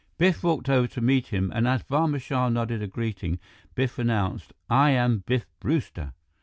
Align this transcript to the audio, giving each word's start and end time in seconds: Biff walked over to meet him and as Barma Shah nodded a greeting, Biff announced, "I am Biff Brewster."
Biff 0.17 0.43
walked 0.43 0.67
over 0.67 0.87
to 0.87 0.99
meet 0.99 1.27
him 1.27 1.51
and 1.53 1.67
as 1.67 1.83
Barma 1.83 2.19
Shah 2.19 2.49
nodded 2.49 2.81
a 2.81 2.87
greeting, 2.87 3.37
Biff 3.75 3.99
announced, 3.99 4.51
"I 4.67 4.89
am 4.89 5.19
Biff 5.27 5.45
Brewster." 5.59 6.13